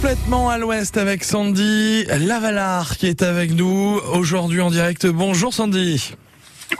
[0.00, 5.06] Complètement à l'ouest avec Sandy Lavalard qui est avec nous aujourd'hui en direct.
[5.06, 6.14] Bonjour Sandy.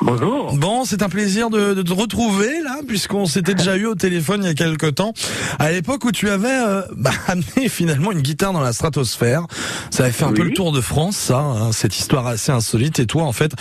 [0.00, 0.54] Bonjour.
[0.56, 4.40] Bon, c'est un plaisir de, de te retrouver là, puisqu'on s'était déjà eu au téléphone
[4.42, 5.12] il y a quelques temps,
[5.58, 9.46] à l'époque où tu avais euh, bah, amené finalement une guitare dans la stratosphère.
[9.90, 13.00] Ça avait fait un peu le tour de France, ça, hein, cette histoire assez insolite.
[13.00, 13.52] Et toi, en fait,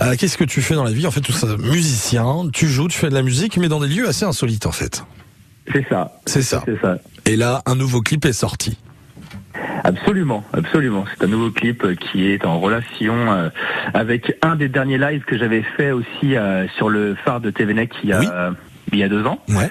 [0.00, 1.08] euh, qu'est-ce que tu fais dans la vie?
[1.08, 3.88] En fait, tu es musicien, tu joues, tu fais de la musique, mais dans des
[3.88, 5.02] lieux assez insolites, en fait.
[5.72, 6.12] C'est ça.
[6.24, 6.62] C'est ça.
[6.64, 6.98] C'est ça.
[7.26, 8.78] Et là, un nouveau clip est sorti.
[9.88, 11.04] Absolument, absolument.
[11.10, 13.48] C'est un nouveau clip euh, qui est en relation euh,
[13.94, 17.90] avec un des derniers lives que j'avais fait aussi euh, sur le phare de TVNEC
[18.04, 18.26] il y a, Oui.
[18.92, 19.38] il y a deux ans.
[19.48, 19.70] Ouais.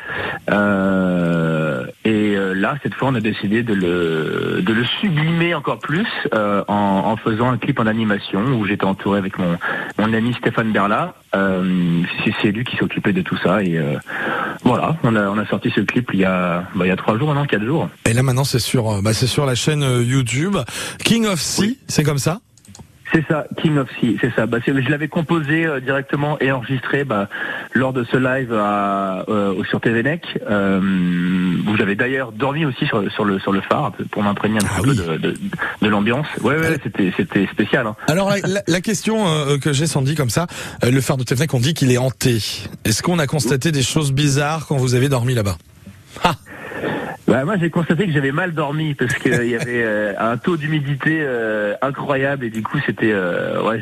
[0.49, 1.76] Euh,
[2.67, 7.03] là, cette fois, on a décidé de le, de le sublimer encore plus euh, en,
[7.05, 9.57] en faisant un clip en animation où j'étais entouré avec mon,
[9.97, 11.15] mon ami Stéphane Berla.
[11.35, 12.03] Euh,
[12.41, 13.63] c'est lui qui s'occupait de tout ça.
[13.63, 13.95] Et euh,
[14.63, 16.95] voilà, on a, on a sorti ce clip il y a, bah, il y a
[16.95, 17.89] trois jours, maintenant, quatre jours.
[18.05, 20.57] Et là maintenant c'est sur euh, bah, c'est sur la chaîne euh, YouTube
[21.03, 22.39] King of Sea, c'est comme ça?
[23.13, 24.45] C'est ça, King of Sea, c'est ça.
[24.47, 27.29] Bah, je l'avais composé euh, directement et enregistré bah,
[27.73, 30.79] lors de ce live à, euh, sur TVNEC, euh,
[31.67, 34.81] où j'avais d'ailleurs dormi aussi sur, sur le sur le phare pour m'imprégner un Ah
[34.83, 34.89] oui.
[34.89, 35.33] peu de, de,
[35.81, 36.27] de l'ambiance.
[36.41, 37.87] Ouais, ouais, c'était c'était spécial.
[37.87, 37.95] Hein.
[38.09, 40.47] Alors la, la- question euh, que j'ai Sandy comme ça,
[40.83, 42.37] euh, le phare de Tefnec on dit qu'il est hanté.
[42.83, 45.57] Est-ce qu'on a constaté des choses bizarres quand vous avez dormi là-bas?
[47.27, 50.55] Bah, moi, j'ai constaté que j'avais mal dormi parce qu'il y avait euh, un taux
[50.55, 53.81] d'humidité euh, incroyable et du coup, c'était euh, ouais,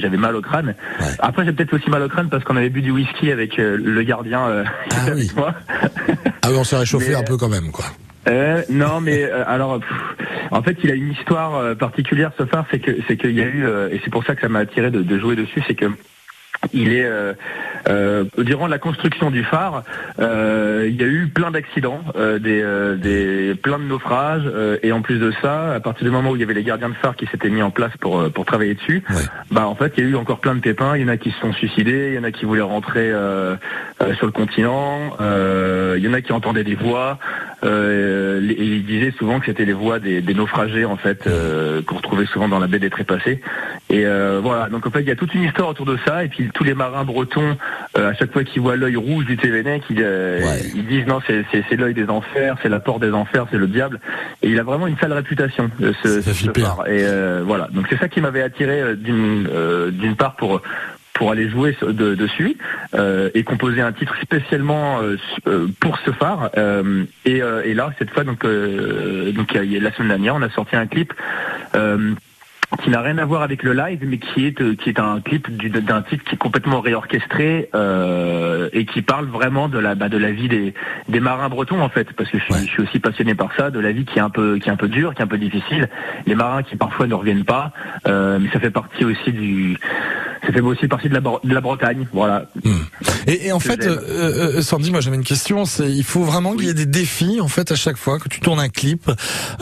[0.00, 0.74] j'avais mal au crâne.
[1.00, 1.06] Ouais.
[1.18, 3.76] Après, j'ai peut-être aussi mal au crâne parce qu'on avait bu du whisky avec euh,
[3.82, 5.30] le gardien euh, qui Ah oui.
[5.36, 5.54] moi.
[6.42, 7.84] Ah oui on s'est réchauffé Mais, un peu quand même quoi.
[8.28, 9.88] Euh, non, mais euh, alors, pff,
[10.52, 13.42] en fait, il a une histoire euh, particulière ce phare, c'est que c'est qu'il y
[13.42, 15.62] a eu, euh, et c'est pour ça que ça m'a attiré de, de jouer dessus,
[15.66, 15.86] c'est que
[16.72, 17.32] il est euh,
[17.88, 19.84] euh, durant la construction du phare,
[20.18, 24.78] euh, il y a eu plein d'accidents, euh, des, euh, des plein de naufrages, euh,
[24.82, 26.88] et en plus de ça, à partir du moment où il y avait les gardiens
[26.88, 29.16] de phare qui s'étaient mis en place pour pour travailler dessus, Ouais.
[29.50, 30.96] bah en fait, il y a eu encore plein de pépins.
[30.96, 33.10] Il y en a qui se sont suicidés, il y en a qui voulaient rentrer
[33.12, 33.56] euh,
[34.02, 37.18] euh, sur le continent, euh, il y en a qui entendaient des voix.
[37.62, 41.96] Euh, ils disaient souvent que c'était les voix des, des naufragés en fait euh, qu'on
[41.96, 43.40] retrouvait souvent dans la baie des Trépassés.
[43.90, 46.24] Et euh, voilà, donc en fait, il y a toute une histoire autour de ça.
[46.24, 47.56] Et puis tous les marins bretons,
[47.96, 50.60] euh, à chaque fois qu'ils voient l'œil rouge du Tévénec, ils, euh, Ouais.
[50.74, 54.00] ils disent non, c'est l'œil des enfers, c'est la porte des enfers, c'est le diable.
[54.42, 55.70] Et il a vraiment une sale réputation,
[56.02, 56.84] ce, ce phare.
[56.86, 60.60] Et euh, voilà, donc c'est ça qui m'avait attiré euh, d'une euh, d'une part pour
[61.14, 62.56] pour aller jouer de- dessus
[62.94, 65.16] euh, et composer un titre spécialement euh,
[65.46, 66.50] euh, pour ce phare.
[66.58, 70.08] Euh, et, euh, et là, cette fois, donc, euh, donc il y a- la semaine
[70.08, 71.12] dernière, on a sorti un clip.
[71.74, 72.12] euh,
[72.82, 75.48] qui n'a rien à voir avec le live, mais qui est qui est un clip
[75.56, 80.08] du- d'un titre qui est complètement réorchestré euh, et qui parle vraiment de la bah,
[80.08, 80.74] de la vie des,
[81.08, 82.60] des marins bretons en fait, parce que je suis, Ouais.
[82.62, 84.72] je suis aussi passionné par ça, de la vie qui est un peu qui est
[84.72, 85.88] un peu dure, qui est un peu difficile,
[86.26, 87.70] les marins qui parfois ne reviennent pas,
[88.08, 89.76] euh, mais ça fait partie aussi du
[90.46, 92.46] ça fait aussi partie de la, de la Bretagne, voilà.
[93.26, 93.92] Et, et en fait, j'aime.
[93.92, 95.64] euh, euh, Sandy, moi j'avais une question.
[95.64, 98.28] C'est il faut vraiment qu'il y ait des défis en fait à chaque fois que
[98.28, 99.10] tu tournes un clip.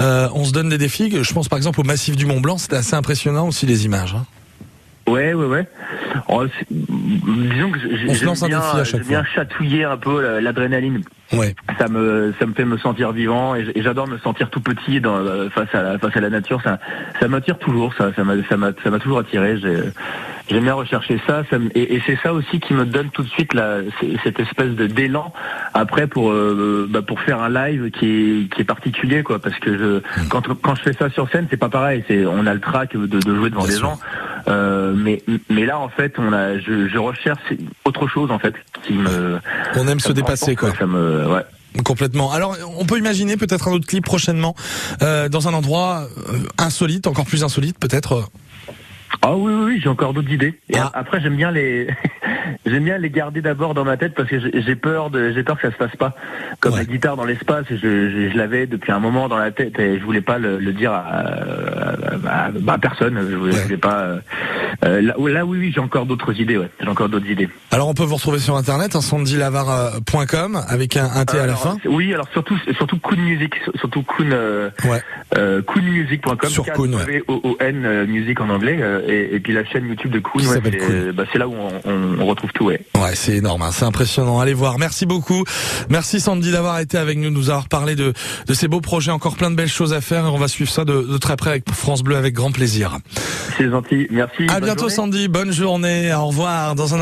[0.01, 1.11] Euh, on se donne des défis.
[1.23, 2.59] Je pense par exemple au massif du Mont Blanc.
[2.59, 4.15] C'était assez impressionnant aussi les images.
[4.15, 4.25] hein.
[5.13, 5.67] Ouais, ouais, ouais.
[6.29, 11.03] Oh, disons que j'aime bien, chatouiller un peu la- l'adrénaline.
[11.33, 11.55] Ouais.
[11.79, 15.17] ça me ça me fait me sentir vivant et j'adore me sentir tout petit dans
[15.49, 16.79] face à la, face à la nature ça
[17.21, 19.79] ça m'attire toujours ça ça m'a ça m'a ça m'a toujours attiré j'ai
[20.51, 21.43] j'aime bien rechercher ça,
[21.75, 23.79] et, et c'est ça aussi qui me donne tout de suite la
[24.23, 25.33] cette espèce de d'élan
[25.73, 28.05] après pour euh, bah, pour faire un live qui
[28.45, 31.47] est qui est particulier quoi parce que je quand quand je fais ça sur scène
[31.49, 33.87] c'est pas pareil c'est on a le trac de, de jouer devant Bien des sûr.
[33.89, 33.99] gens
[34.49, 37.41] euh, mais mais là en fait on a je, je recherche
[37.85, 39.39] autre chose en fait qui me
[39.77, 40.73] On aime se dépasser quoi.
[40.79, 41.43] ça me ouais
[41.87, 42.31] Complètement.
[42.33, 44.55] Alors, on peut imaginer peut-être un autre clip prochainement
[45.01, 48.29] euh, dans un endroit euh, insolite, encore plus insolite peut-être.
[49.23, 50.59] Ah oui, oui, oui, j'ai encore d'autres idées.
[50.69, 50.91] Et Ah.
[50.93, 51.87] après, j'aime bien les,
[52.67, 55.57] j'aime bien les garder d'abord dans ma tête parce que j'ai peur de, j'ai peur
[55.57, 56.15] que ça se fasse pas.
[56.61, 56.81] Comme Ouais.
[56.81, 59.99] la guitare dans l'espace, je, je, je l'avais depuis un moment dans la tête et
[59.99, 61.23] je voulais pas le, le dire à,
[62.33, 63.19] à- à personne.
[63.31, 63.63] Je voulais, je Ouais.
[63.65, 64.17] voulais pas.
[64.85, 66.57] Euh, là, là, oui, oui, j'ai encore d'autres idées.
[66.57, 67.49] Ouais, j'ai encore d'autres idées.
[67.71, 71.55] Alors, on peut vous retrouver sur internet, hein, sandylavar.com avec un, un T à la
[71.57, 71.77] fin.
[71.87, 75.03] Oui, alors surtout, surtout Koon Music, surtout euh, Ouais.
[75.37, 75.63] euh,
[76.49, 77.21] Sur Koon, ouais.
[77.21, 80.61] K-O-O-N, euh, music en anglais, euh, et, et puis la chaîne YouTube de Qui ouais,
[80.63, 82.81] c'est bah, c'est là où on, on- on retrouve tout, ouais.
[82.97, 84.41] Ouais, c'est énorme, hein, c'est impressionnant.
[84.41, 84.79] Allez voir.
[84.79, 85.45] Merci beaucoup.
[85.89, 88.13] Merci Sandy d'avoir été avec nous, de nous avoir parlé de,
[88.47, 90.71] de ces beaux projets, encore plein de belles choses à faire et on va suivre
[90.71, 92.99] ça de, de très près avec France Bleu avec grand plaisir.
[93.57, 94.47] C'est gentil, merci.
[94.49, 94.95] À bientôt journée.
[94.95, 96.75] Sandy, bonne journée, au revoir.
[96.75, 97.01] Dans un